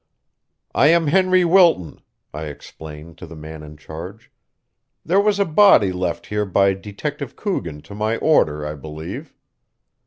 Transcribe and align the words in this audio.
"I 0.73 0.87
am 0.87 1.05
Henry 1.05 1.45
Wilton," 1.45 2.01
I 2.33 2.45
explained 2.45 3.19
to 3.19 3.27
the 3.27 3.35
man 3.35 3.61
in 3.61 3.77
charge. 3.77 4.31
"There 5.05 5.21
was 5.21 5.39
a 5.39 5.45
body 5.45 5.91
left 5.91 6.25
here 6.25 6.43
by 6.47 6.73
Detective 6.73 7.35
Coogan 7.35 7.83
to 7.83 7.93
my 7.93 8.17
order, 8.17 8.65
I 8.65 8.73
believe." 8.73 9.31